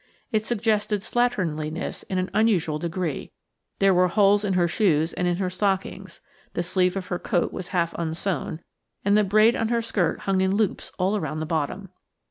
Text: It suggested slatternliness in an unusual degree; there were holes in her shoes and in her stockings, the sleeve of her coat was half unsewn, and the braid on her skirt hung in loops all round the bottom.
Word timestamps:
It 0.31 0.43
suggested 0.43 1.01
slatternliness 1.01 2.03
in 2.09 2.17
an 2.17 2.31
unusual 2.33 2.79
degree; 2.79 3.33
there 3.77 3.93
were 3.93 4.07
holes 4.07 4.43
in 4.43 4.53
her 4.53 4.67
shoes 4.67 5.13
and 5.13 5.27
in 5.27 5.35
her 5.35 5.51
stockings, 5.51 6.21
the 6.55 6.63
sleeve 6.63 6.97
of 6.97 7.05
her 7.09 7.19
coat 7.19 7.53
was 7.53 7.67
half 7.67 7.93
unsewn, 7.93 8.61
and 9.05 9.15
the 9.15 9.23
braid 9.23 9.55
on 9.55 9.67
her 9.67 9.83
skirt 9.83 10.21
hung 10.21 10.41
in 10.41 10.55
loops 10.55 10.91
all 10.97 11.19
round 11.19 11.39
the 11.39 11.45
bottom. 11.45 11.89